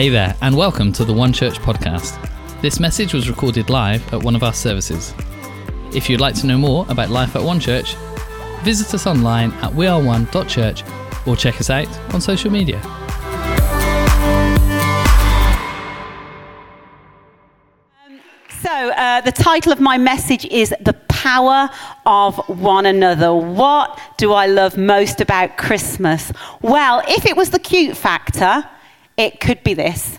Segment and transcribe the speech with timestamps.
[0.00, 2.16] Hey there, and welcome to the One Church podcast.
[2.62, 5.12] This message was recorded live at one of our services.
[5.94, 7.96] If you'd like to know more about life at One Church,
[8.62, 10.84] visit us online at weareone.church
[11.26, 12.80] or check us out on social media.
[18.62, 21.68] So, uh, the title of my message is The Power
[22.06, 23.34] of One Another.
[23.34, 26.32] What do I love most about Christmas?
[26.62, 28.64] Well, if it was the cute factor,
[29.20, 30.18] it could be this.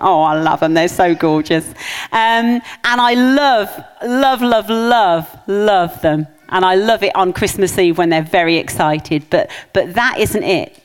[0.00, 0.74] Oh, I love them.
[0.74, 1.66] They're so gorgeous.
[2.12, 6.26] Um, and I love, love, love, love, love them.
[6.50, 9.24] And I love it on Christmas Eve when they're very excited.
[9.30, 10.78] But, but that isn't it.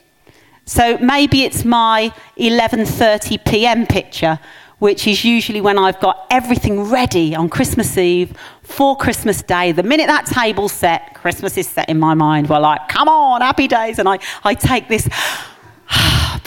[0.65, 3.87] So maybe it's my 11:30 p.m.
[3.87, 4.39] picture,
[4.77, 9.71] which is usually when I've got everything ready on Christmas Eve for Christmas Day.
[9.71, 12.49] The minute that table's set, Christmas is set in my mind.
[12.49, 13.97] We're like, come on, happy days.
[13.97, 15.09] And I, I take this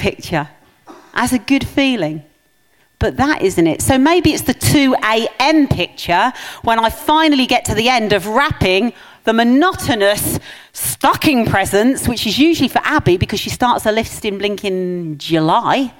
[0.02, 0.48] picture
[1.14, 2.24] as a good feeling.
[2.98, 3.82] But that isn't it.
[3.82, 5.68] So maybe it's the 2 a.m.
[5.68, 8.92] picture when I finally get to the end of wrapping
[9.24, 10.40] the monotonous
[10.72, 15.94] stocking presents, which is usually for Abby because she starts her list in blinking July.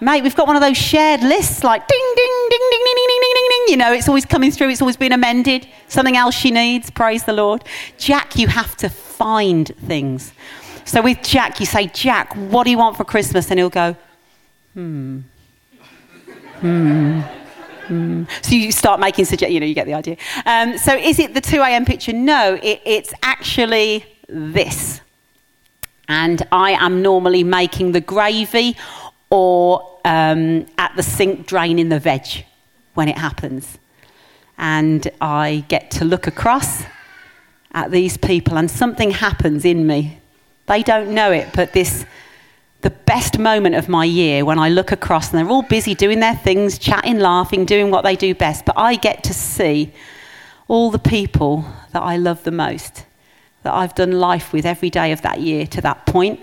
[0.00, 3.20] Mate, we've got one of those shared lists like ding, ding, ding, ding, ding, ding,
[3.20, 3.64] ding, ding, ding.
[3.68, 5.68] You know, it's always coming through, it's always been amended.
[5.88, 7.64] Something else she needs, praise the Lord.
[7.98, 10.32] Jack, you have to find things.
[10.90, 13.48] So with Jack, you say, Jack, what do you want for Christmas?
[13.48, 13.94] And he'll go,
[14.74, 15.20] hmm.
[16.58, 17.20] Hmm.
[17.20, 18.24] Hmm.
[18.42, 20.16] So you start making suggestions, you know, you get the idea.
[20.46, 21.84] Um, so is it the 2 a.m.
[21.84, 22.12] picture?
[22.12, 25.00] No, it, it's actually this.
[26.08, 28.76] And I am normally making the gravy
[29.30, 32.26] or um, at the sink draining the veg
[32.94, 33.78] when it happens.
[34.58, 36.82] And I get to look across
[37.74, 40.19] at these people, and something happens in me.
[40.70, 42.06] They don't know it, but this
[42.82, 46.20] the best moment of my year when I look across and they're all busy doing
[46.20, 48.64] their things, chatting, laughing, doing what they do best.
[48.64, 49.92] But I get to see
[50.68, 53.04] all the people that I love the most,
[53.64, 56.38] that I've done life with every day of that year to that point.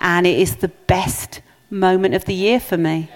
[0.00, 1.40] And it is the best
[1.70, 3.08] moment of the year for me.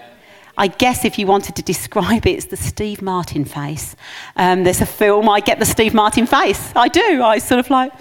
[0.57, 3.97] I guess if you wanted to describe it, it's the Steve Martin face.
[4.37, 6.71] Um, there's a film, I get the Steve Martin face.
[6.73, 7.21] I do.
[7.21, 7.91] I sort of like.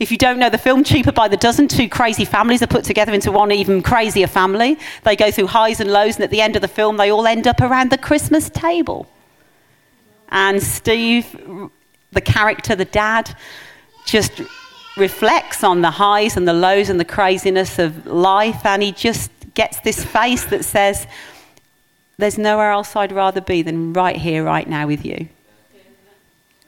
[0.00, 2.84] If you don't know the film, Cheaper by the Dozen, two crazy families are put
[2.84, 4.78] together into one even crazier family.
[5.04, 7.26] They go through highs and lows, and at the end of the film, they all
[7.26, 9.06] end up around the Christmas table.
[10.30, 11.70] And Steve,
[12.12, 13.36] the character, the dad,
[14.06, 14.40] just
[14.96, 19.30] reflects on the highs and the lows and the craziness of life, and he just
[19.52, 21.06] gets this face that says,
[22.16, 25.28] There's nowhere else I'd rather be than right here, right now with you.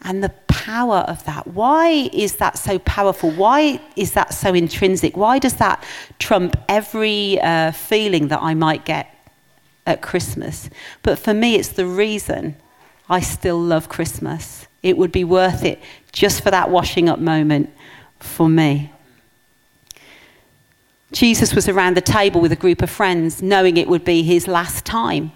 [0.03, 1.47] And the power of that.
[1.47, 3.31] Why is that so powerful?
[3.31, 5.17] Why is that so intrinsic?
[5.17, 5.83] Why does that
[6.19, 9.13] trump every uh, feeling that I might get
[9.87, 10.71] at Christmas?
[11.03, 12.57] But for me, it's the reason
[13.09, 14.67] I still love Christmas.
[14.83, 15.81] It would be worth it
[16.13, 17.71] just for that washing up moment
[18.21, 18.93] for me.
[21.13, 24.49] Jesus was around the table with a group of friends, knowing it would be his
[24.49, 25.33] last time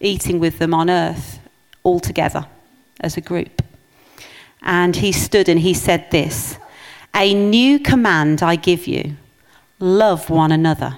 [0.00, 1.40] eating with them on earth,
[1.82, 2.46] all together
[3.00, 3.62] as a group.
[4.64, 6.58] And he stood and he said this
[7.14, 9.16] A new command I give you
[9.78, 10.96] love one another.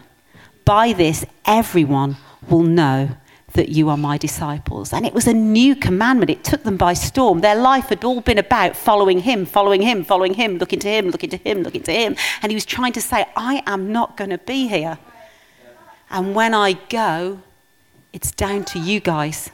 [0.65, 2.17] By this, everyone
[2.49, 3.11] will know
[3.53, 4.93] that you are my disciples.
[4.93, 6.31] And it was a new commandment.
[6.31, 7.41] It took them by storm.
[7.41, 11.11] Their life had all been about following him, following him, following him, looking to him,
[11.11, 12.17] looking to him, looking to him.
[12.43, 14.99] And he was trying to say, I am not going to be here.
[16.11, 17.41] And when I go,
[18.13, 19.51] it's down to you guys.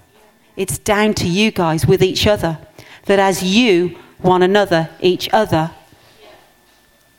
[0.56, 2.58] It's down to you guys with each other.
[3.06, 5.72] That as you, one another, each other,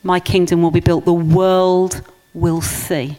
[0.04, 1.06] my kingdom will be built.
[1.06, 2.02] The world
[2.34, 3.18] will see.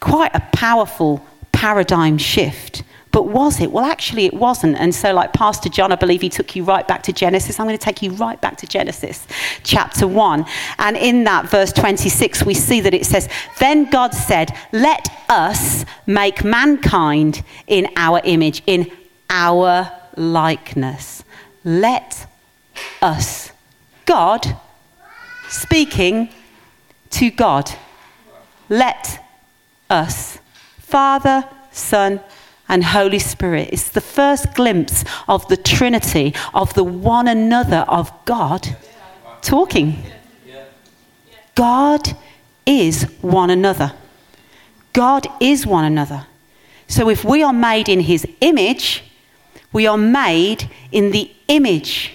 [0.00, 2.82] Quite a powerful paradigm shift.
[3.10, 3.72] But was it?
[3.72, 4.76] Well, actually, it wasn't.
[4.76, 7.58] And so, like Pastor John, I believe he took you right back to Genesis.
[7.58, 9.26] I'm going to take you right back to Genesis
[9.62, 10.44] chapter 1.
[10.78, 13.28] And in that, verse 26, we see that it says,
[13.58, 18.90] Then God said, Let us make mankind in our image, in
[19.30, 21.17] our likeness.
[21.68, 22.26] Let
[23.02, 23.52] us.
[24.06, 24.56] God
[25.50, 26.30] speaking
[27.10, 27.70] to God.
[28.70, 29.22] Let
[29.90, 30.38] us.
[30.78, 32.20] Father, Son,
[32.70, 33.68] and Holy Spirit.
[33.70, 38.66] It's the first glimpse of the Trinity, of the one another of God
[39.42, 40.02] talking.
[41.54, 42.16] God
[42.64, 43.92] is one another.
[44.94, 46.26] God is one another.
[46.86, 49.02] So if we are made in his image,
[49.72, 52.12] we are made in the image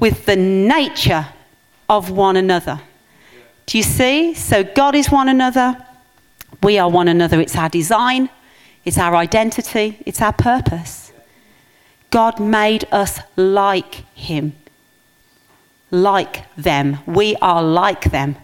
[0.00, 1.28] with the nature
[1.88, 2.80] of one another.
[3.66, 4.34] Do you see?
[4.34, 5.76] So God is one another,
[6.62, 7.40] We are one another.
[7.40, 8.28] It's our design,
[8.84, 11.12] it's our identity, it's our purpose.
[12.10, 14.52] God made us like Him,
[15.90, 16.98] like them.
[17.06, 18.36] We are like them.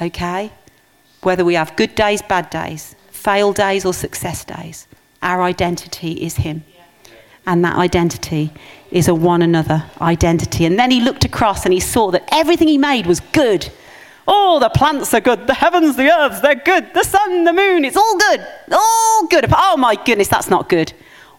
[0.00, 0.52] Okay?
[1.22, 4.86] Whether we have good days, bad days, fail days, or success days,
[5.22, 6.62] our identity is Him.
[7.50, 8.52] And that identity
[8.92, 10.64] is a one another identity.
[10.66, 13.72] And then he looked across and he saw that everything he made was good.
[14.28, 17.84] Oh, the plants are good, the heavens, the earths, they're good, the sun, the moon,
[17.84, 19.46] it's all good, all good.
[19.52, 20.92] Oh my goodness, that's not good.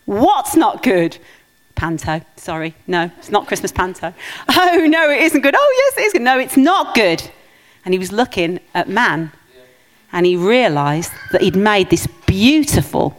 [0.04, 1.18] What's not good?
[1.76, 4.14] Panto, sorry, no, it's not Christmas panto.
[4.50, 5.56] Oh no, it isn't good.
[5.58, 6.24] Oh yes, it is good.
[6.24, 7.24] No, it's not good.
[7.86, 9.32] And he was looking at man
[10.12, 13.18] and he realized that he'd made this beautiful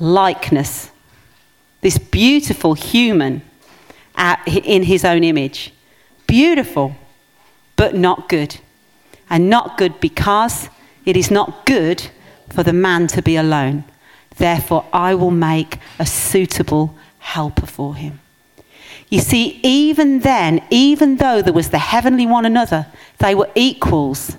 [0.00, 0.90] likeness,
[1.82, 3.42] this beautiful human
[4.46, 5.72] in his own image.
[6.26, 6.96] Beautiful
[7.76, 8.58] but not good.
[9.28, 10.68] And not good because
[11.04, 12.08] it is not good
[12.50, 13.84] for the man to be alone.
[14.36, 18.20] Therefore, I will make a suitable helper for him.
[19.08, 22.86] You see, even then, even though there was the heavenly one another,
[23.18, 24.36] they were equals,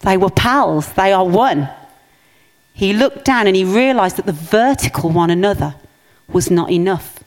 [0.00, 1.68] they were pals, they are one.
[2.72, 5.74] He looked down and he realized that the vertical one another
[6.32, 7.22] was not enough.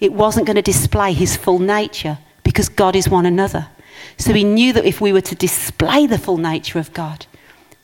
[0.00, 3.68] It wasn't going to display his full nature because God is one another.
[4.16, 7.26] So he knew that if we were to display the full nature of God,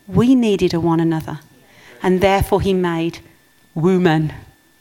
[0.06, 1.40] we needed a one another.
[2.02, 3.20] And therefore he made
[3.74, 4.32] woman.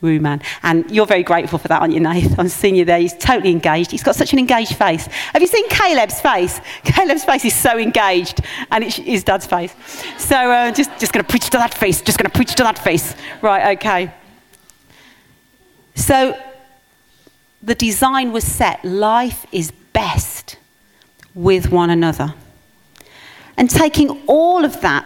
[0.02, 0.42] Woman.
[0.64, 2.38] And you're very grateful for that, aren't you, Nath?
[2.38, 3.00] I'm seeing you there.
[3.00, 3.92] He's totally engaged.
[3.92, 5.06] He's got such an engaged face.
[5.06, 6.60] Have you seen Caleb's face?
[6.84, 9.74] Caleb's face is so engaged, and it's his dad's face.
[10.18, 12.02] So uh, just, just going to preach to that face.
[12.02, 13.16] Just going to preach to that face.
[13.42, 14.14] Right, okay.
[15.96, 16.38] So
[17.62, 18.84] the design was set.
[18.84, 20.58] Life is best
[21.34, 22.34] with one another.
[23.58, 25.06] And taking all of that,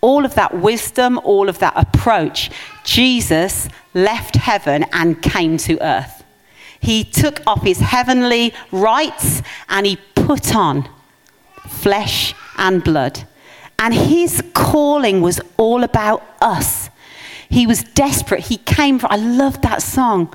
[0.00, 2.50] all of that wisdom, all of that approach,
[2.84, 6.24] Jesus left heaven and came to earth.
[6.80, 10.88] He took off his heavenly rights and he put on
[11.68, 13.24] flesh and blood.
[13.78, 16.90] And his calling was all about us.
[17.52, 18.46] He was desperate.
[18.46, 20.34] He came for, I love that song.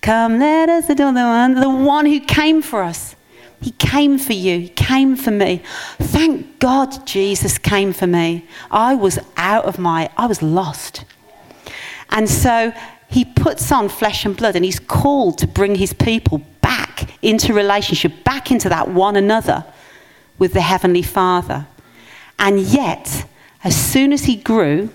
[0.00, 3.16] Come, let us adore the one, the one who came for us.
[3.60, 4.60] He came for you.
[4.60, 5.60] He came for me.
[5.98, 8.46] Thank God Jesus came for me.
[8.70, 11.04] I was out of my, I was lost.
[12.10, 12.72] And so
[13.08, 17.54] he puts on flesh and blood and he's called to bring his people back into
[17.54, 19.64] relationship, back into that one another
[20.38, 21.66] with the Heavenly Father.
[22.38, 23.26] And yet,
[23.64, 24.90] as soon as he grew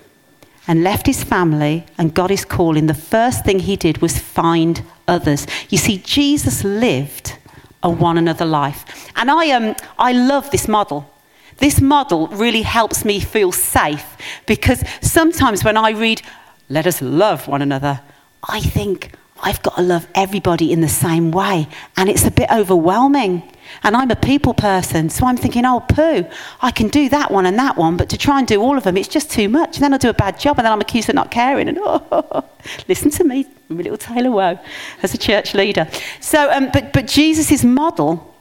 [0.68, 4.82] and left his family and got his calling, the first thing he did was find
[5.08, 5.46] others.
[5.70, 7.36] You see, Jesus lived
[7.82, 8.84] a one another life.
[9.16, 11.10] And I, um, I love this model.
[11.56, 14.16] This model really helps me feel safe
[14.46, 16.22] because sometimes when I read,
[16.68, 18.00] let us love one another,
[18.48, 19.12] I think
[19.42, 21.68] I've got to love everybody in the same way.
[21.96, 23.42] And it's a bit overwhelming.
[23.82, 26.26] And I'm a people person, so I'm thinking, oh, poo,
[26.60, 28.84] I can do that one and that one, but to try and do all of
[28.84, 29.76] them, it's just too much.
[29.76, 31.68] And then I'll do a bad job, and then I'm accused of not caring.
[31.68, 32.44] And oh,
[32.88, 34.58] listen to me, I'm a little Taylor Woe
[35.02, 35.88] as a church leader.
[36.20, 38.34] So, um, but, but Jesus' model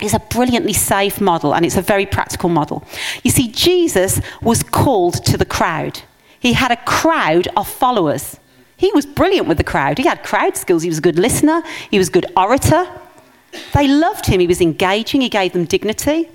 [0.00, 2.84] is a brilliantly safe model, and it's a very practical model.
[3.22, 6.00] You see, Jesus was called to the crowd,
[6.42, 8.36] he had a crowd of followers.
[8.76, 9.96] He was brilliant with the crowd.
[9.96, 10.82] He had crowd skills.
[10.82, 11.62] He was a good listener.
[11.88, 12.84] He was a good orator.
[13.74, 14.40] They loved him.
[14.40, 16.28] He was engaging, he gave them dignity.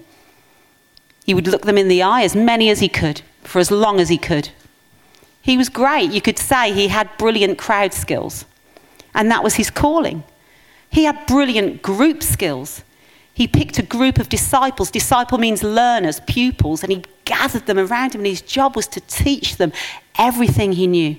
[1.26, 4.00] He would look them in the eye as many as he could, for as long
[4.00, 4.50] as he could.
[5.42, 6.12] He was great.
[6.12, 8.46] You could say he had brilliant crowd skills,
[9.14, 10.24] and that was his calling.
[10.90, 12.84] He had brilliant group skills.
[13.34, 14.90] He picked a group of disciples.
[14.90, 19.02] Disciple means learners, pupils, and he gathered them around him, and his job was to
[19.02, 19.72] teach them
[20.18, 21.18] everything he knew,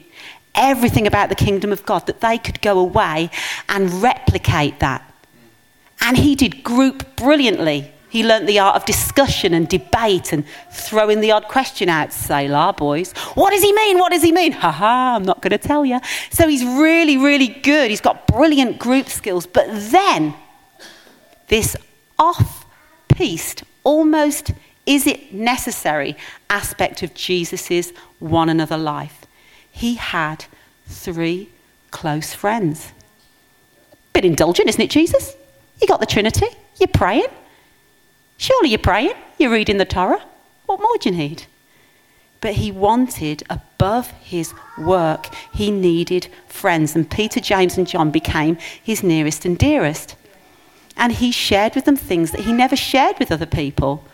[0.54, 3.30] everything about the kingdom of God, that they could go away
[3.68, 5.07] and replicate that
[6.00, 7.92] and he did group brilliantly.
[8.10, 12.12] He learnt the art of discussion and debate and throwing the odd question out.
[12.12, 13.12] Say, la, boys.
[13.34, 13.98] What does he mean?
[13.98, 14.52] What does he mean?
[14.52, 16.00] Ha ha, I'm not going to tell you.
[16.30, 17.90] So he's really, really good.
[17.90, 19.46] He's got brilliant group skills.
[19.46, 20.34] But then,
[21.48, 21.76] this
[22.18, 22.64] off
[23.08, 24.52] piste, almost
[24.86, 26.16] is it necessary
[26.48, 29.26] aspect of Jesus' one another life.
[29.70, 30.46] He had
[30.86, 31.50] three
[31.90, 32.92] close friends.
[34.14, 35.36] Bit indulgent, isn't it, Jesus?
[35.80, 36.46] You got the Trinity.
[36.78, 37.28] You're praying.
[38.36, 39.14] Surely you're praying.
[39.38, 40.22] You're reading the Torah.
[40.66, 41.44] What more do you need?
[42.40, 46.94] But he wanted, above his work, he needed friends.
[46.94, 50.14] And Peter, James, and John became his nearest and dearest.
[50.96, 54.04] And he shared with them things that he never shared with other people.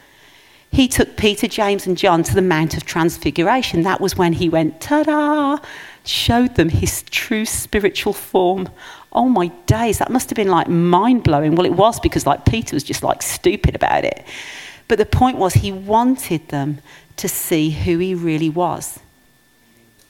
[0.70, 3.82] He took Peter, James, and John to the Mount of Transfiguration.
[3.82, 5.58] That was when he went, ta da,
[6.04, 8.68] showed them his true spiritual form.
[9.12, 11.54] Oh my days, that must have been like mind blowing.
[11.54, 14.24] Well, it was because like Peter was just like stupid about it.
[14.86, 16.78] But the point was, he wanted them
[17.16, 19.00] to see who he really was.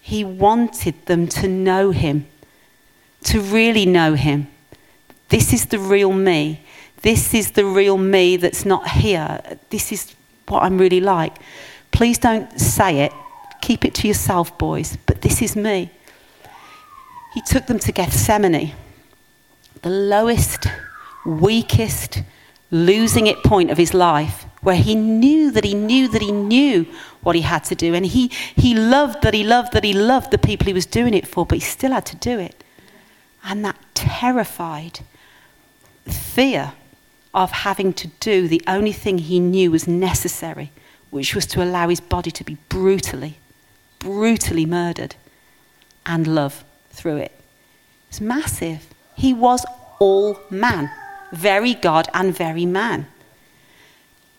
[0.00, 2.26] He wanted them to know him,
[3.24, 4.48] to really know him.
[5.28, 6.60] This is the real me.
[7.02, 9.40] This is the real me that's not here.
[9.70, 10.14] This is
[10.48, 11.36] what I'm really like.
[11.90, 13.12] Please don't say it.
[13.64, 14.98] Keep it to yourself, boys.
[15.06, 15.90] But this is me.
[17.32, 18.72] He took them to Gethsemane,
[19.80, 20.66] the lowest,
[21.24, 22.22] weakest,
[22.70, 26.86] losing it point of his life, where he knew that he knew that he knew
[27.22, 27.94] what he had to do.
[27.94, 31.14] And he, he loved that he loved that he loved the people he was doing
[31.14, 32.62] it for, but he still had to do it.
[33.44, 35.00] And that terrified
[36.04, 36.74] fear
[37.32, 40.70] of having to do the only thing he knew was necessary,
[41.08, 43.38] which was to allow his body to be brutally,
[44.04, 45.16] brutally murdered
[46.06, 47.32] and love through it.
[48.08, 48.86] It's massive.
[49.16, 49.64] He was
[49.98, 50.90] all man,
[51.32, 53.08] very God and very man.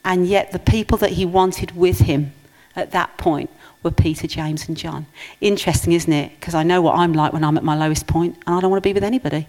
[0.05, 2.31] And yet, the people that he wanted with him
[2.75, 3.49] at that point
[3.81, 5.07] were Peter, James, and John.
[5.41, 6.39] Interesting, isn't it?
[6.39, 8.69] Because I know what I'm like when I'm at my lowest point, and I don't
[8.69, 9.47] want to be with anybody.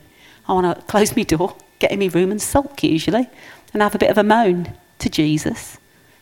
[0.48, 3.28] I want to close my door get in my room and sulk usually
[3.72, 5.78] and have a bit of a moan to Jesus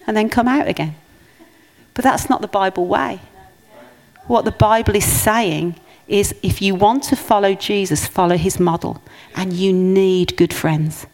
[0.07, 0.97] and then come out again.
[1.95, 3.21] But that's not the Bible way.
[4.27, 9.03] What the Bible is saying is if you want to follow Jesus, follow his model.
[9.35, 11.07] And you need good friends.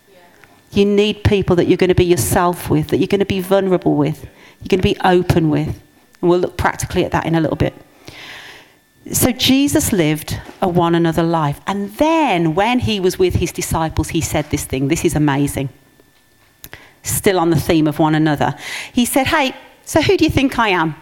[0.72, 3.40] You need people that you're going to be yourself with, that you're going to be
[3.40, 4.24] vulnerable with,
[4.60, 5.68] you're going to be open with.
[6.20, 7.74] And we'll look practically at that in a little bit.
[9.12, 11.60] So Jesus lived a one another life.
[11.66, 14.88] And then when he was with his disciples, he said this thing.
[14.88, 15.70] This is amazing.
[17.02, 18.54] Still on the theme of one another.
[18.92, 20.94] He said, Hey, so who do you think I am?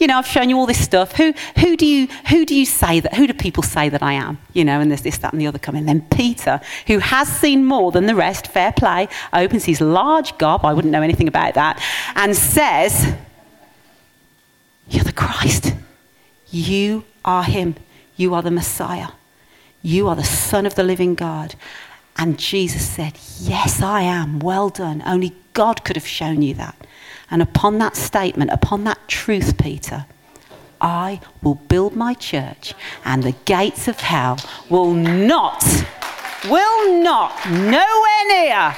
[0.00, 1.12] You know, I've shown you all this stuff.
[1.12, 4.14] Who, who, do you, who do you say that, who do people say that I
[4.14, 4.38] am?
[4.54, 5.84] You know, and there's this, that, and the other coming.
[5.84, 10.64] Then Peter, who has seen more than the rest, fair play, opens his large gob,
[10.64, 11.80] I wouldn't know anything about that,
[12.16, 13.14] and says,
[14.88, 15.74] You're the Christ.
[16.50, 17.76] You are Him.
[18.16, 19.08] You are the Messiah.
[19.82, 21.54] You are the Son of the living God.
[22.16, 24.40] And Jesus said, Yes, I am.
[24.40, 25.02] Well done.
[25.06, 26.86] Only God could have shown you that.
[27.30, 30.06] And upon that statement, upon that truth, Peter,
[30.80, 35.64] I will build my church, and the gates of hell will not,
[36.48, 38.74] will not, nowhere near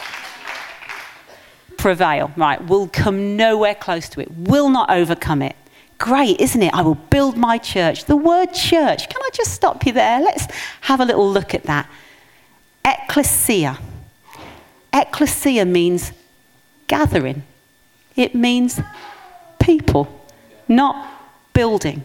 [1.79, 2.65] prevail, right?
[2.69, 5.57] Will come nowhere close to it, will not overcome it
[6.03, 6.75] great, isn't it?
[6.75, 8.07] I will build my church.
[8.07, 10.21] The word church, can I just stop you there?
[10.21, 10.49] Let's
[10.81, 11.89] have a little look at that.
[12.85, 13.79] Ecclesia.
[14.93, 16.11] Ecclesia means
[16.89, 17.45] gathering,
[18.17, 18.81] it means
[19.61, 20.09] people,
[20.69, 21.07] not
[21.53, 22.05] building.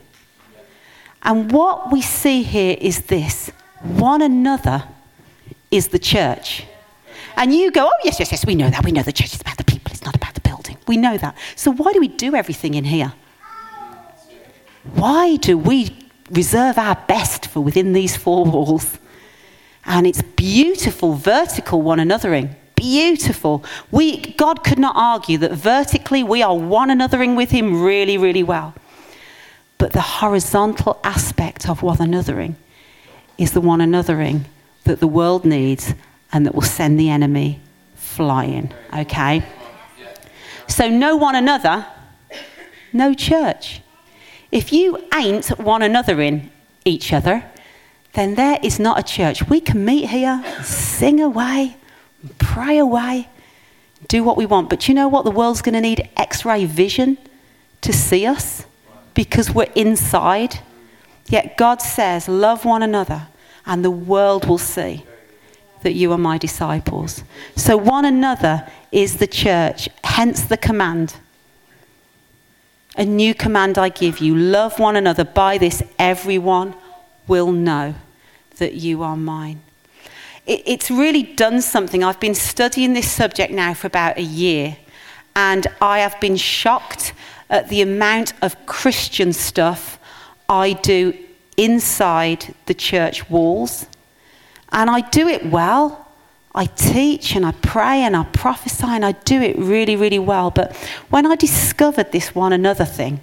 [1.24, 4.84] And what we see here is this one another
[5.70, 6.66] is the church.
[7.36, 8.84] And you go, oh, yes, yes, yes, we know that.
[8.84, 10.78] We know the church is about the people, it's not about the building.
[10.88, 11.38] We know that.
[11.56, 13.14] So why do we do everything in here?
[14.94, 15.96] Why do we
[16.32, 18.98] reserve our best for within these four walls?
[19.86, 22.56] And it's beautiful, vertical one anothering.
[22.78, 23.66] Beautiful.
[23.92, 28.44] We, God could not argue that vertically we are one anothering with Him really, really
[28.44, 28.76] well.
[29.80, 32.56] But the horizontal aspect of one anothering
[33.38, 34.46] is the one anothering
[34.86, 35.94] that the world needs
[36.32, 37.60] and that will send the enemy
[37.96, 38.72] flying.
[38.96, 39.44] Okay?
[40.68, 41.86] So, no one another,
[42.94, 43.82] no church.
[44.52, 46.52] If you ain't one another in
[46.86, 47.44] each other,
[48.14, 49.48] then there is not a church.
[49.50, 51.78] We can meet here, sing away,
[52.40, 53.30] pray away,
[54.08, 54.70] do what we want.
[54.70, 55.26] But you know what?
[55.26, 57.18] The world's going to need x ray vision
[57.82, 58.66] to see us
[59.14, 60.60] because we're inside.
[61.28, 63.28] Yet God says, Love one another,
[63.66, 65.04] and the world will see
[65.84, 67.24] that you are my disciples.
[67.56, 71.16] So, one another is the church, hence the command.
[72.96, 75.24] A new command I give you love one another.
[75.24, 76.74] By this, everyone
[77.28, 77.94] will know
[78.58, 79.62] that you are mine.
[80.48, 82.04] It, it's really done something.
[82.04, 84.78] I've been studying this subject now for about a year,
[85.36, 87.14] and I have been shocked
[87.50, 90.00] at the amount of Christian stuff
[90.50, 91.14] I do
[91.58, 93.86] inside the church walls.
[94.72, 96.06] And I do it well.
[96.54, 100.50] I teach and I pray and I prophesy and I do it really, really well.
[100.50, 100.76] But
[101.10, 103.20] when I discovered this one another thing,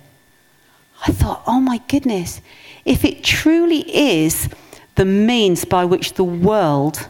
[1.07, 2.41] I thought, oh my goodness,
[2.85, 4.49] if it truly is
[4.95, 7.09] the means by which the world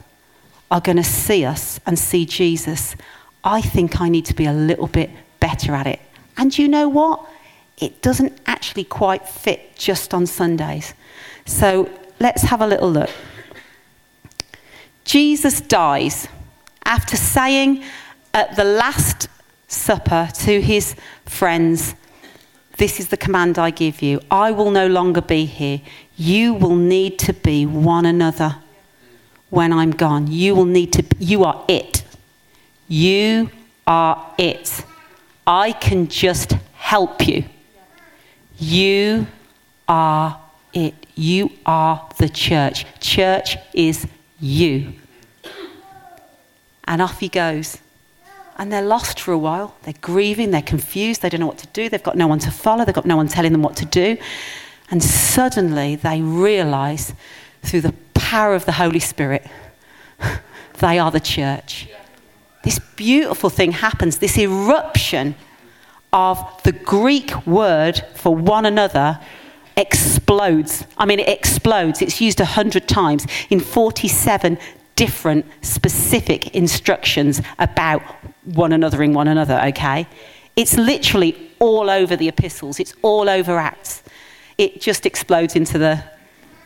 [0.74, 2.96] are going to see us and see Jesus,
[3.44, 6.00] I think I need to be a little bit better at it.
[6.36, 7.24] And you know what?
[7.78, 10.92] It doesn't actually quite fit just on Sundays.
[11.46, 11.88] So
[12.18, 13.10] let's have a little look.
[15.04, 16.26] Jesus dies
[16.84, 17.84] after saying
[18.32, 19.28] at the Last
[19.68, 21.94] Supper to his friends,
[22.78, 24.20] This is the command I give you.
[24.28, 25.82] I will no longer be here.
[26.16, 28.56] You will need to be one another
[29.54, 30.26] when I'm gone.
[30.30, 32.02] You will need to, you are it.
[32.88, 33.50] You
[33.86, 34.84] are it.
[35.46, 37.44] I can just help you.
[38.58, 39.26] You
[39.88, 40.40] are
[40.72, 40.94] it.
[41.14, 42.86] You are the church.
[43.00, 44.06] Church is
[44.40, 44.94] you.
[46.84, 47.78] And off he goes.
[48.56, 49.74] And they're lost for a while.
[49.82, 52.52] They're grieving, they're confused, they don't know what to do, they've got no one to
[52.52, 54.16] follow, they've got no one telling them what to do.
[54.90, 57.14] And suddenly they realize
[57.64, 59.46] through the power of the Holy Spirit,
[60.78, 61.88] they are the church.
[62.62, 65.34] This beautiful thing happens, this eruption
[66.12, 69.20] of the Greek word for one another
[69.76, 70.84] explodes.
[70.96, 72.00] I mean, it explodes.
[72.00, 74.58] It's used a hundred times in 47
[74.96, 78.00] different specific instructions about
[78.44, 80.06] one another in one another, okay?
[80.56, 84.02] It's literally all over the epistles, it's all over Acts.
[84.56, 86.04] It just explodes into the,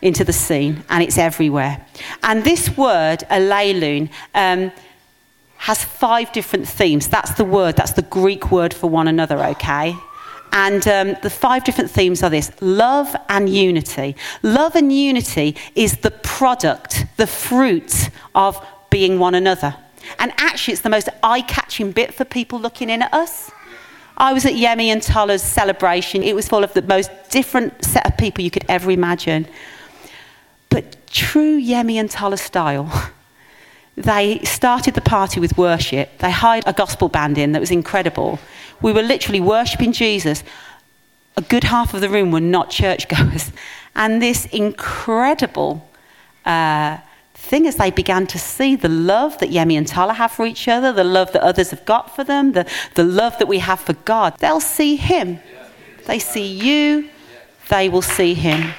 [0.02, 1.84] into the scene and it's everywhere.
[2.22, 4.72] And this word, allelon, um,
[5.56, 7.08] has five different themes.
[7.08, 9.96] That's the word, that's the Greek word for one another, okay?
[10.52, 14.16] And um, the five different themes are this love and unity.
[14.42, 19.74] Love and unity is the product, the fruit of being one another.
[20.18, 23.50] And actually, it's the most eye catching bit for people looking in at us.
[24.16, 26.22] I was at Yemi and Tola's celebration.
[26.22, 29.46] It was full of the most different set of people you could ever imagine.
[30.68, 33.10] But true Yemi and Tala style,
[33.96, 36.18] they started the party with worship.
[36.18, 38.38] They hired a gospel band in that was incredible.
[38.80, 40.44] We were literally worshipping Jesus.
[41.36, 43.52] A good half of the room were not churchgoers.
[43.94, 45.84] And this incredible
[46.44, 46.98] uh,
[47.34, 50.68] thing as they began to see the love that Yemi and Tala have for each
[50.68, 52.64] other, the love that others have got for them, the,
[52.94, 55.40] the love that we have for God, they'll see Him.
[56.06, 57.08] They see you,
[57.70, 58.72] they will see Him.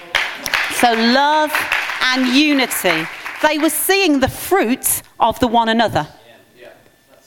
[0.75, 1.51] So, love
[2.01, 3.07] and unity.
[3.41, 6.07] They were seeing the fruit of the one another.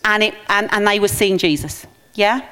[0.04, 1.86] And, it, and, and they were seeing Jesus.
[2.14, 2.46] Yeah?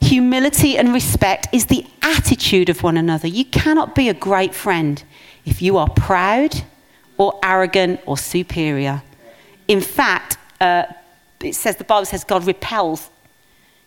[0.00, 3.28] Humility and respect is the attitude of one another.
[3.28, 5.02] You cannot be a great friend
[5.44, 6.62] if you are proud
[7.16, 9.02] or arrogant or superior.
[9.68, 10.84] In fact, uh,
[11.40, 13.10] it says the Bible says God repels.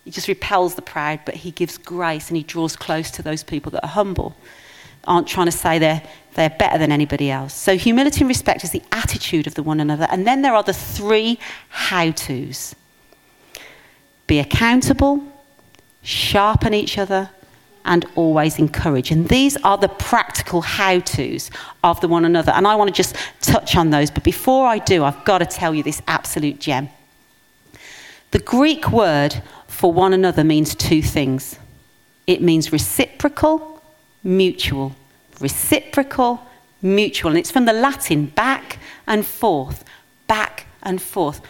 [0.04, 3.42] He just repels the proud, but he gives grace and he draws close to those
[3.42, 4.36] people that are humble,
[5.06, 6.02] aren't trying to say they're,
[6.34, 7.54] they're better than anybody else.
[7.54, 10.06] So, humility and respect is the attitude of the one another.
[10.10, 11.38] And then there are the three
[11.68, 12.74] how to's
[14.26, 15.22] be accountable,
[16.02, 17.30] sharpen each other,
[17.84, 19.10] and always encourage.
[19.10, 21.50] And these are the practical how to's
[21.82, 22.52] of the one another.
[22.52, 24.10] And I want to just touch on those.
[24.10, 26.88] But before I do, I've got to tell you this absolute gem.
[28.30, 31.58] The Greek word for one another means two things
[32.26, 33.73] it means reciprocal,
[34.24, 34.96] mutual.
[35.38, 36.40] Reciprocal,
[36.82, 37.30] mutual.
[37.30, 39.84] And it's from the Latin back and forth,
[40.26, 41.40] back and forth.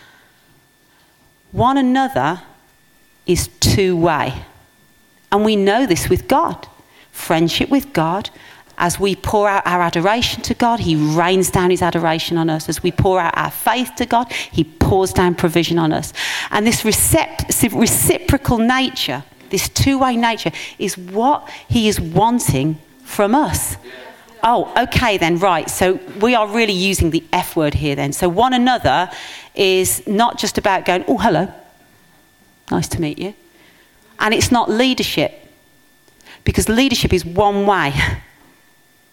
[1.53, 2.43] One another
[3.27, 4.35] is two way.
[5.33, 6.69] And we know this with God.
[7.13, 8.29] Friendship with God,
[8.77, 12.69] as we pour out our adoration to God, He rains down His adoration on us.
[12.69, 16.13] As we pour out our faith to God, He pours down provision on us.
[16.51, 23.77] And this reciprocal nature, this two way nature, is what He is wanting from us.
[24.43, 25.71] Oh, okay, then, right.
[25.71, 28.13] So we are really using the F word here, then.
[28.13, 29.11] So one another
[29.55, 31.53] is not just about going, oh, hello,
[32.71, 33.35] nice to meet you.
[34.19, 35.33] And it's not leadership,
[36.45, 37.95] because leadership is one way.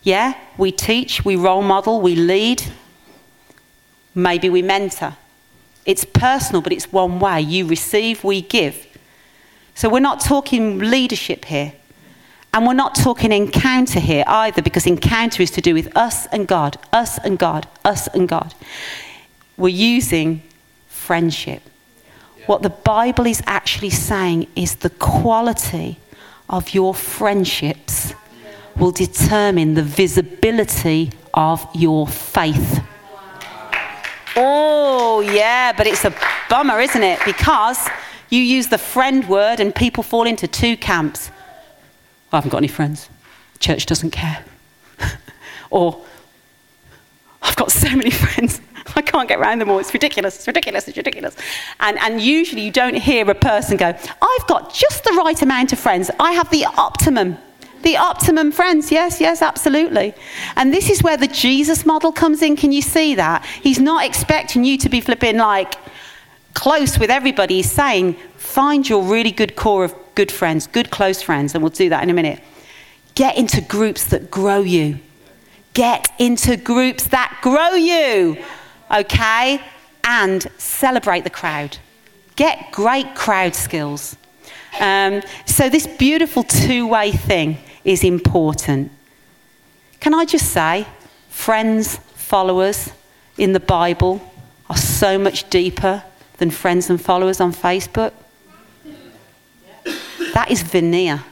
[0.03, 2.63] Yeah, we teach, we role model, we lead,
[4.15, 5.15] maybe we mentor.
[5.85, 7.41] It's personal, but it's one way.
[7.41, 8.87] You receive, we give.
[9.75, 11.73] So we're not talking leadership here.
[12.53, 16.47] And we're not talking encounter here either, because encounter is to do with us and
[16.47, 18.53] God, us and God, us and God.
[19.55, 20.41] We're using
[20.89, 21.61] friendship.
[22.47, 25.97] What the Bible is actually saying is the quality
[26.49, 28.13] of your friendships
[28.75, 32.83] will determine the visibility of your faith.
[34.35, 36.13] Oh, yeah, but it's a
[36.49, 37.19] bummer, isn't it?
[37.25, 37.87] Because
[38.31, 41.29] you use the friend word and people fall into two camps.
[42.31, 43.09] I haven't got any friends.
[43.59, 44.43] Church doesn't care.
[45.69, 46.01] or
[47.41, 48.61] I've got so many friends.
[48.95, 49.79] I can't get around them all.
[49.79, 50.37] It's ridiculous.
[50.37, 50.87] It's ridiculous.
[50.87, 51.35] It's ridiculous.
[51.81, 55.73] And, and usually you don't hear a person go, I've got just the right amount
[55.73, 56.09] of friends.
[56.19, 57.37] I have the optimum.
[57.83, 58.91] The optimum friends.
[58.91, 60.13] Yes, yes, absolutely.
[60.55, 62.55] And this is where the Jesus model comes in.
[62.55, 63.45] Can you see that?
[63.61, 65.75] He's not expecting you to be flipping like
[66.53, 67.55] close with everybody.
[67.55, 71.53] He's saying, find your really good core of good friends, good close friends.
[71.53, 72.41] And we'll do that in a minute.
[73.15, 74.99] Get into groups that grow you.
[75.73, 78.37] Get into groups that grow you
[78.91, 79.61] okay?
[80.03, 81.77] And celebrate the crowd.
[82.35, 84.17] Get great crowd skills.
[84.79, 88.91] Um, so, this beautiful two way thing is important.
[89.99, 90.87] Can I just say,
[91.29, 92.91] friends, followers
[93.37, 94.21] in the Bible
[94.69, 96.03] are so much deeper
[96.41, 98.13] than friends and followers on Facebook?
[100.33, 101.23] That is veneer.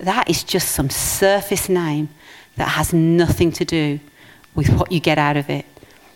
[0.00, 2.08] That is just some surface name
[2.56, 4.00] that has nothing to do
[4.54, 5.66] with what you get out of it.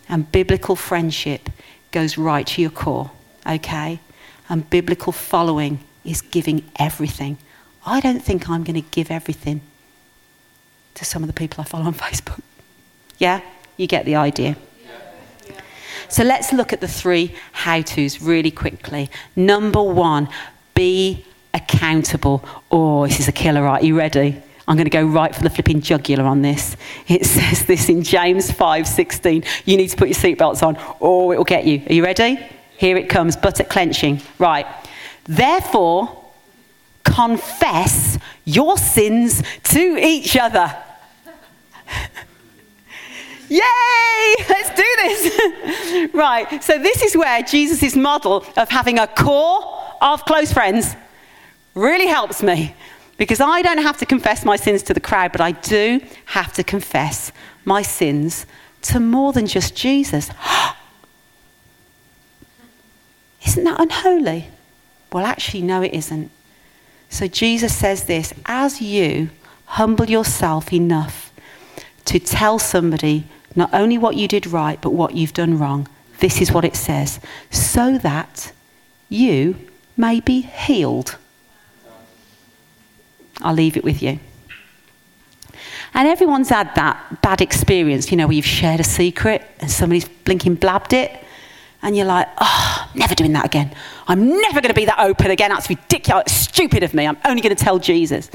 [0.09, 1.51] And biblical friendship
[1.91, 3.11] goes right to your core,
[3.45, 3.99] okay?
[4.49, 7.37] And biblical following is giving everything.
[7.85, 9.61] I don't think I'm going to give everything
[10.95, 12.41] to some of the people I follow on Facebook.
[13.19, 13.41] Yeah?
[13.77, 14.57] You get the idea.
[16.11, 19.09] So let's look at the three how to's really quickly.
[19.37, 20.27] Number one,
[20.73, 22.43] be accountable.
[22.69, 23.81] Oh, this is a killer, right?
[23.81, 24.41] Are you ready?
[24.67, 26.75] I'm going to go right for the flipping jugular on this.
[27.07, 29.45] It says this in James 5:16.
[29.65, 31.81] You need to put your seatbelts on, or it will get you.
[31.89, 32.45] Are you ready?
[32.77, 34.21] Here it comes, buttock clenching.
[34.37, 34.65] Right.
[35.23, 36.25] Therefore,
[37.05, 40.75] confess your sins to each other.
[43.51, 44.35] Yay!
[44.47, 46.13] Let's do this.
[46.13, 46.63] right.
[46.63, 50.95] So this is where Jesus' model of having a core of close friends
[51.75, 52.73] really helps me
[53.17, 56.53] because I don't have to confess my sins to the crowd, but I do have
[56.53, 57.33] to confess
[57.65, 58.45] my sins
[58.83, 60.29] to more than just Jesus.
[63.45, 64.47] isn't that unholy?
[65.11, 66.31] Well, actually, no, it isn't.
[67.09, 69.29] So Jesus says this as you
[69.65, 71.33] humble yourself enough
[72.05, 75.87] to tell somebody not only what you did right, but what you've done wrong,
[76.19, 78.51] this is what it says, so that
[79.09, 79.55] you
[79.97, 81.17] may be healed.
[83.41, 84.19] I'll leave it with you.
[85.93, 90.07] And everyone's had that bad experience, you know, where you've shared a secret and somebody's
[90.07, 91.11] blinking blabbed it.
[91.83, 93.73] And you're like, oh, never doing that again.
[94.07, 95.49] I'm never going to be that open again.
[95.49, 96.23] That's ridiculous.
[96.27, 97.07] It's stupid of me.
[97.07, 98.29] I'm only going to tell Jesus.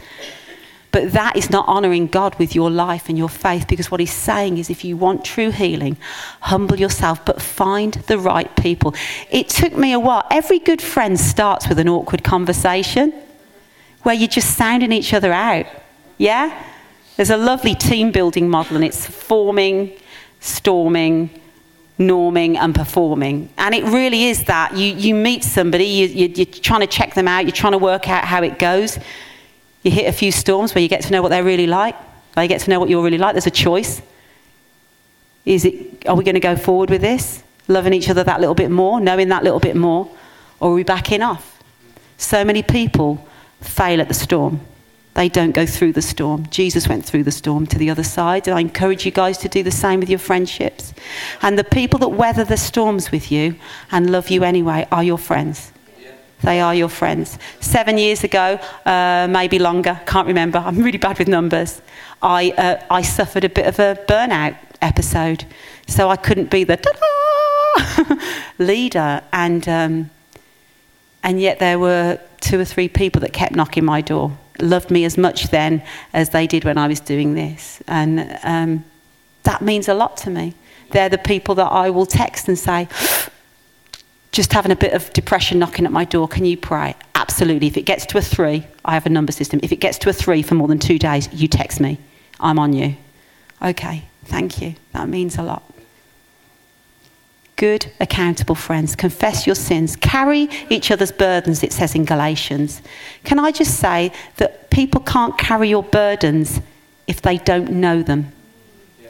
[0.97, 4.15] But that is not honoring God with your life and your faith because what he's
[4.15, 5.99] saying is if you want true healing,
[6.41, 8.95] humble yourself, but find the right people.
[9.31, 10.27] It took me a while.
[10.31, 13.13] Every good friend starts with an awkward conversation
[14.05, 15.67] where you're just sounding each other out.
[16.17, 16.65] Yeah?
[17.17, 19.93] There's a lovely team building model, and it's forming,
[20.41, 21.29] storming,
[21.99, 23.51] norming, and performing.
[23.59, 24.75] And it really is that.
[24.75, 27.79] You, you meet somebody, you, you, you're trying to check them out, you're trying to
[27.79, 28.99] work out how it goes.
[29.83, 31.97] You hit a few storms where you get to know what they're really like.
[32.35, 33.35] They get to know what you're really like.
[33.35, 34.03] There's a choice.
[35.45, 37.43] Is it, are we going to go forward with this?
[37.69, 40.11] Loving each other that little bit more, knowing that little bit more?
[40.61, 41.63] Or are we backing off?
[42.19, 43.27] So many people
[43.61, 44.61] fail at the storm.
[45.15, 46.47] They don't go through the storm.
[46.51, 48.47] Jesus went through the storm to the other side.
[48.47, 50.93] And I encourage you guys to do the same with your friendships.
[51.41, 53.57] And the people that weather the storms with you
[53.91, 55.73] and love you anyway are your friends.
[56.43, 57.39] They are your friends.
[57.61, 60.59] Seven years ago, uh, maybe longer, can't remember.
[60.59, 61.81] I'm really bad with numbers.
[62.23, 65.45] I, uh, I suffered a bit of a burnout episode.
[65.87, 66.79] So I couldn't be the
[68.59, 69.23] leader.
[69.33, 70.11] And, um,
[71.23, 75.05] and yet there were two or three people that kept knocking my door, loved me
[75.05, 77.83] as much then as they did when I was doing this.
[77.89, 78.85] And um,
[79.45, 80.55] that means a lot to me.
[80.91, 82.89] They're the people that I will text and say,
[84.33, 86.95] just having a bit of depression knocking at my door, can you pray?
[87.15, 87.67] Absolutely.
[87.67, 89.61] If it gets to a three, I have a number system.
[89.63, 91.99] If it gets to a three for more than two days, you text me.
[92.39, 92.97] I'm on you.
[93.63, 94.75] Okay, thank you.
[94.93, 95.63] That means a lot
[97.57, 98.95] good, accountable friends.
[98.95, 99.97] Confess your sins.
[99.97, 102.83] Carry each other's burdens, it says in Galatians.
[103.25, 106.61] Can I just say that people can't carry your burdens
[107.07, 108.33] if they don't know them?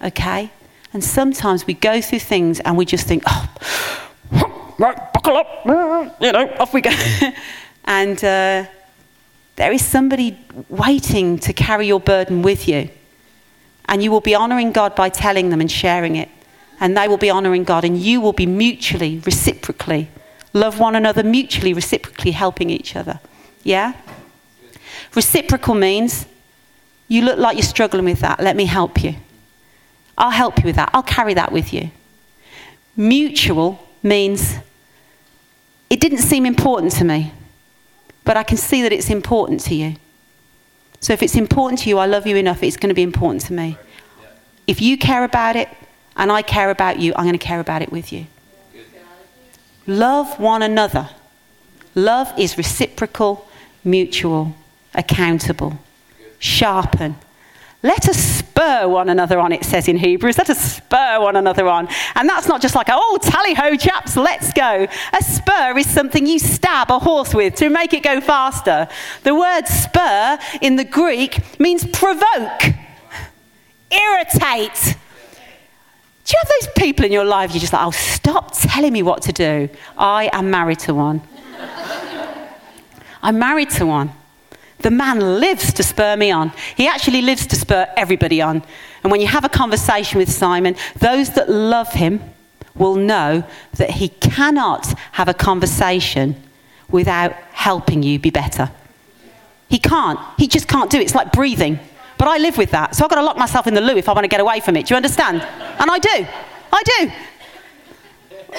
[0.03, 0.51] Okay?
[0.93, 4.09] And sometimes we go through things and we just think, oh,
[4.79, 6.91] right, buckle up, you know, off we go.
[7.85, 8.67] and uh,
[9.57, 12.89] there is somebody waiting to carry your burden with you.
[13.89, 16.29] And you will be honoring God by telling them and sharing it
[16.81, 20.09] and they will be honoring God, and you will be mutually, reciprocally,
[20.53, 23.21] love one another, mutually, reciprocally helping each other.
[23.63, 23.95] Yeah?
[25.15, 26.27] Reciprocal means
[27.09, 28.41] you look like you're struggling with that.
[28.41, 29.15] Let me help you.
[30.19, 30.91] I'll help you with that.
[30.93, 31.91] I'll carry that with you.
[32.97, 34.57] Mutual means
[35.97, 37.33] it didn't seem important to me,
[38.23, 39.97] but I can see that it's important to you.
[41.01, 43.41] So if it's important to you, I love you enough, it's going to be important
[43.47, 43.79] to me.
[44.67, 45.71] If you care about it
[46.15, 48.27] and I care about you, I'm going to care about it with you.
[49.87, 51.09] Love one another.
[51.95, 53.49] Love is reciprocal,
[53.83, 54.55] mutual,
[54.93, 55.79] accountable,
[56.39, 57.17] sharpen.
[57.83, 60.39] Let us spur one another on, it says in Hebrews.
[60.39, 61.89] Let us spur one another on.
[62.15, 64.87] And that's not just like, oh, tally ho, chaps, let's go.
[65.13, 68.89] A spur is something you stab a horse with to make it go faster.
[69.23, 72.63] The word spur in the Greek means provoke,
[73.91, 74.97] irritate.
[76.25, 79.03] Do you have those people in your life you're just like, oh, stop telling me
[79.03, 79.69] what to do?
[79.97, 81.21] I am married to one.
[83.23, 84.13] I'm married to one.
[84.79, 86.53] The man lives to spur me on.
[86.77, 88.63] He actually lives to spur everybody on.
[89.03, 92.21] And when you have a conversation with Simon, those that love him
[92.75, 93.43] will know
[93.75, 96.37] that he cannot have a conversation
[96.91, 98.71] without helping you be better.
[99.69, 100.21] He can't.
[100.39, 101.03] He just can't do it.
[101.03, 101.79] It's like breathing.
[102.19, 102.95] But I live with that.
[102.95, 104.61] So I've got to lock myself in the loo if I want to get away
[104.61, 104.87] from it.
[104.87, 105.43] Do you understand?
[105.43, 106.27] And I do.
[106.73, 107.13] I do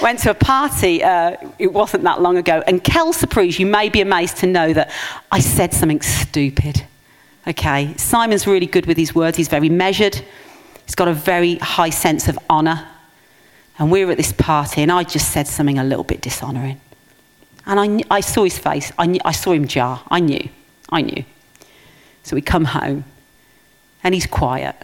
[0.01, 3.89] went to a party, uh, it wasn't that long ago, and Kel Surprise, you may
[3.89, 4.91] be amazed to know that
[5.31, 6.83] I said something stupid.
[7.47, 10.21] Okay, Simon's really good with his words, he's very measured,
[10.85, 12.87] he's got a very high sense of honour.
[13.79, 16.81] And we were at this party, and I just said something a little bit dishonouring.
[17.65, 20.49] And I, I saw his face, I, knew, I saw him jar, I knew,
[20.89, 21.23] I knew.
[22.23, 23.05] So we come home,
[24.03, 24.75] and he's quiet.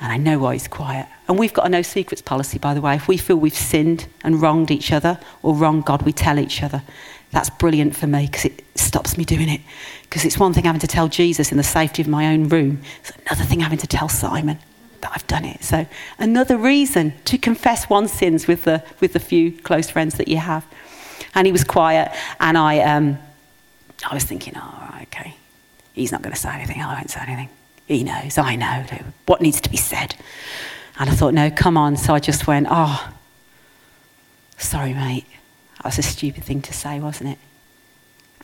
[0.00, 1.06] And I know why he's quiet.
[1.28, 2.96] And we've got a no secrets policy, by the way.
[2.96, 6.62] If we feel we've sinned and wronged each other or wronged God, we tell each
[6.62, 6.82] other.
[7.30, 9.60] That's brilliant for me because it stops me doing it.
[10.02, 12.82] Because it's one thing having to tell Jesus in the safety of my own room,
[13.00, 14.58] it's another thing having to tell Simon
[15.00, 15.62] that I've done it.
[15.62, 15.86] So,
[16.18, 20.38] another reason to confess one's sins with the, with the few close friends that you
[20.38, 20.66] have.
[21.34, 23.18] And he was quiet, and I, um,
[24.08, 25.34] I was thinking, oh, okay,
[25.92, 27.48] he's not going to say anything, I won't say anything.
[27.86, 28.84] He knows, I know
[29.26, 30.14] what needs to be said.
[30.98, 31.96] And I thought, no, come on.
[31.96, 33.12] So I just went, oh,
[34.56, 35.26] sorry, mate.
[35.76, 37.38] That was a stupid thing to say, wasn't it?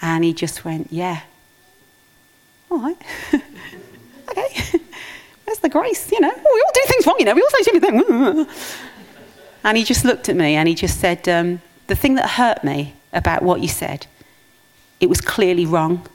[0.02, 1.22] And he just went, yeah.
[2.70, 2.96] All right.
[4.28, 4.78] okay.
[5.44, 6.10] Where's the grace?
[6.12, 8.46] You know, we all do things wrong, you know, we all say stupid things.
[9.64, 12.62] and he just looked at me and he just said, um, the thing that hurt
[12.62, 14.06] me about what you said,
[15.00, 16.06] it was clearly wrong.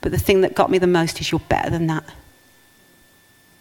[0.00, 2.04] But the thing that got me the most is you're better than that.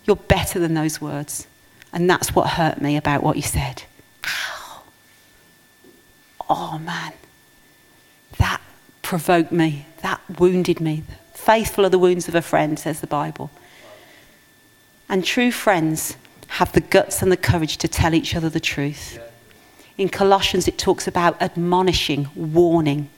[0.05, 1.47] You're better than those words.
[1.93, 3.83] And that's what hurt me about what you said.
[4.25, 4.83] Ow.
[6.49, 7.13] Oh, man.
[8.37, 8.61] That
[9.01, 9.85] provoked me.
[10.01, 11.03] That wounded me.
[11.33, 13.51] Faithful are the wounds of a friend, says the Bible.
[15.09, 16.15] And true friends
[16.47, 19.19] have the guts and the courage to tell each other the truth.
[19.97, 23.09] In Colossians, it talks about admonishing, warning.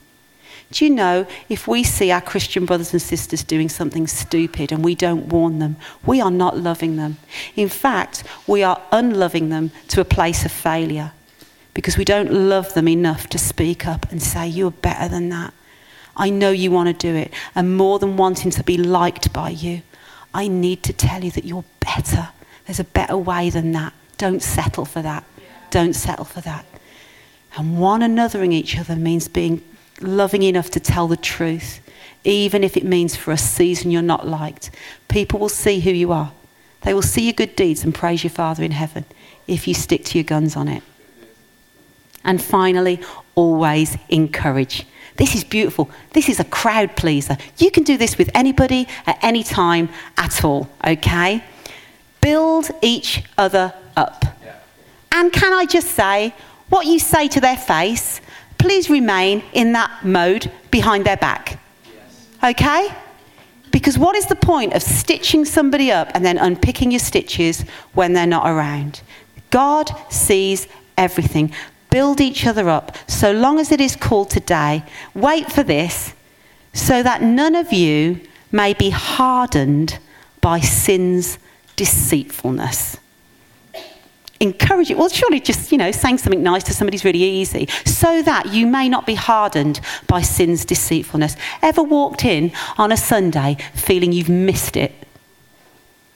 [0.73, 4.83] Do you know if we see our Christian brothers and sisters doing something stupid and
[4.83, 7.17] we don't warn them, we are not loving them.
[7.55, 11.11] In fact, we are unloving them to a place of failure
[11.75, 15.53] because we don't love them enough to speak up and say, You're better than that.
[16.17, 17.31] I know you want to do it.
[17.53, 19.83] And more than wanting to be liked by you,
[20.33, 22.29] I need to tell you that you're better.
[22.65, 23.93] There's a better way than that.
[24.17, 25.23] Don't settle for that.
[25.69, 26.65] Don't settle for that.
[27.57, 29.63] And one anothering each other means being
[30.03, 31.79] loving enough to tell the truth,
[32.23, 34.71] even if it means for a season you're not liked.
[35.07, 36.31] People will see who you are.
[36.81, 39.05] They will see your good deeds and praise your Father in heaven
[39.47, 40.83] if you stick to your guns on it.
[42.23, 42.99] And finally,
[43.35, 44.85] always encourage.
[45.17, 45.89] This is beautiful.
[46.11, 47.37] This is a crowd pleaser.
[47.57, 51.43] You can do this with anybody at any time at all, okay?
[52.21, 54.25] Build each other up.
[54.43, 54.55] Yeah.
[55.11, 56.33] And can I just say,
[56.69, 58.21] what you say to their face
[58.63, 61.59] please remain in that mode behind their back.
[62.41, 62.87] Okay?
[63.73, 68.13] Because what is the point of stitching somebody up and then unpicking your stitches when
[68.13, 69.01] they're not around?
[69.49, 71.53] God sees everything.
[71.89, 74.85] Build each other up so long as it is called today.
[75.13, 76.13] Wait for this
[76.71, 79.99] so that none of you may be hardened
[80.39, 81.37] by sin's
[81.75, 82.97] deceitfulness
[84.39, 84.97] encourage it.
[84.97, 87.67] Well, surely just, you know, saying something nice to somebody's really easy.
[87.85, 91.35] So that you may not be hardened by sin's deceitfulness.
[91.61, 94.93] Ever walked in on a Sunday feeling you've missed it?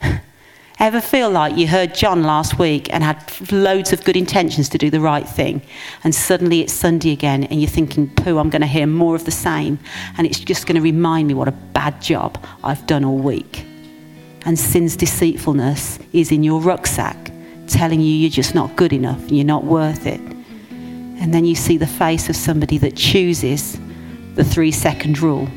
[0.80, 4.78] Ever feel like you heard John last week and had loads of good intentions to
[4.78, 5.64] do the right thing,
[6.04, 9.26] and suddenly it's Sunday again, and you're thinking, pooh, I'm going to hear more of
[9.26, 9.80] the same,
[10.20, 13.66] and it's just going to remind me what a bad job I've done all week?
[14.46, 17.27] And sin's deceitfulness is in your rucksack
[17.68, 20.20] telling you you're just not good enough you're not worth it.
[21.20, 23.78] And then you see the face of somebody that chooses
[24.36, 25.48] the three second rule,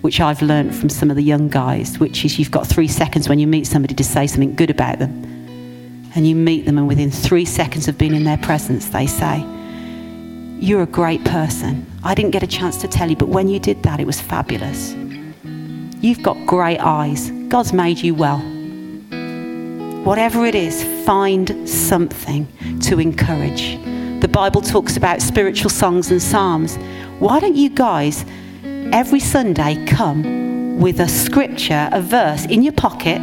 [0.00, 3.28] which I've learned from some of the young guys, which is you've got three seconds
[3.28, 5.10] when you meet somebody to say something good about them.
[6.14, 9.38] And you meet them, and within three seconds of being in their presence, they say,
[10.58, 11.86] You're a great person.
[12.02, 14.20] I didn't get a chance to tell you, but when you did that, it was
[14.20, 14.94] fabulous.
[16.02, 17.30] You've got great eyes.
[17.48, 18.42] God's made you well.
[20.04, 22.48] Whatever it is, find something
[22.80, 23.78] to encourage.
[24.20, 26.76] The Bible talks about spiritual songs and psalms.
[27.20, 28.24] Why don't you guys
[28.64, 33.20] every Sunday come with a scripture, a verse in your pocket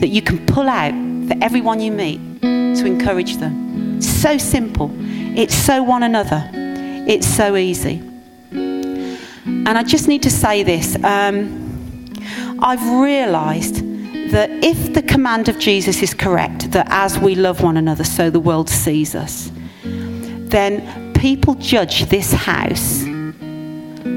[0.00, 0.94] that you can pull out
[1.28, 4.02] for everyone you meet to encourage them?
[4.02, 4.90] So simple.
[5.38, 6.50] It's so one another.
[6.52, 8.02] It's so easy.
[8.50, 10.96] And I just need to say this.
[11.04, 12.12] Um,
[12.58, 13.87] I've realised
[14.30, 18.30] that if the command of Jesus is correct, that as we love one another, so
[18.30, 19.50] the world sees us,
[19.82, 23.04] then people judge this house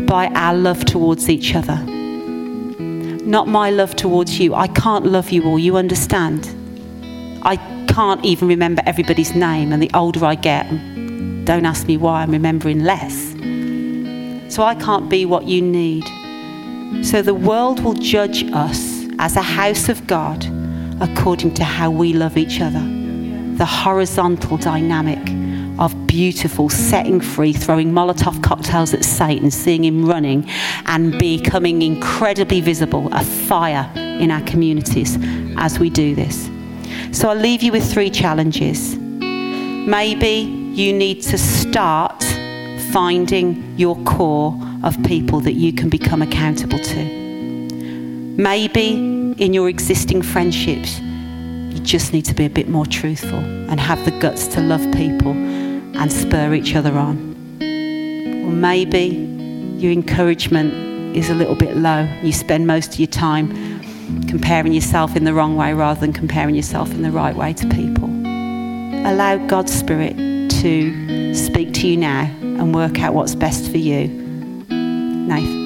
[0.08, 1.78] by our love towards each other.
[3.26, 4.54] Not my love towards you.
[4.54, 6.50] I can't love you all, you understand?
[7.44, 7.56] I
[7.88, 10.70] can't even remember everybody's name, and the older I get,
[11.46, 13.32] don't ask me why I'm remembering less.
[14.54, 16.06] So I can't be what you need.
[17.06, 18.91] So the world will judge us
[19.22, 20.44] as a house of God
[21.00, 22.82] according to how we love each other.
[23.56, 25.20] The horizontal dynamic
[25.80, 30.50] of beautiful, setting free, throwing Molotov cocktails at Satan, seeing him running,
[30.88, 35.18] and becoming incredibly visible, a fire in our communities
[35.58, 36.50] as we do this.
[37.12, 38.98] So I'll leave you with three challenges.
[38.98, 42.24] Maybe you need to start
[42.92, 47.21] finding your core of people that you can become accountable to.
[48.38, 48.94] Maybe
[49.38, 54.04] in your existing friendships, you just need to be a bit more truthful and have
[54.06, 57.18] the guts to love people and spur each other on.
[57.62, 59.08] Or maybe
[59.78, 60.74] your encouragement
[61.16, 62.08] is a little bit low.
[62.24, 63.50] You spend most of your time
[64.28, 67.68] comparing yourself in the wrong way rather than comparing yourself in the right way to
[67.68, 68.10] people.
[69.06, 70.16] Allow God's Spirit
[70.62, 74.08] to speak to you now and work out what's best for you.
[74.70, 75.61] Nathan.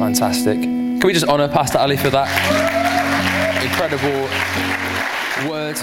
[0.00, 0.62] Fantastic.
[0.62, 2.26] Can we just honour Pastor Ali for that
[3.62, 4.22] incredible
[5.46, 5.76] word?